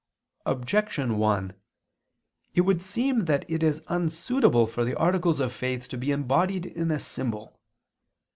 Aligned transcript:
Objection 0.47 1.19
1: 1.19 1.53
It 2.55 2.61
would 2.61 2.81
seem 2.81 3.25
that 3.25 3.45
it 3.47 3.61
is 3.61 3.81
unsuitable 3.87 4.65
for 4.65 4.83
the 4.83 4.95
articles 4.97 5.39
of 5.39 5.53
faith 5.53 5.87
to 5.89 5.95
be 5.95 6.09
embodied 6.09 6.65
in 6.65 6.89
a 6.89 6.97
symbol. 6.97 7.59